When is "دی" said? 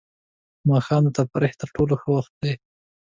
2.41-2.53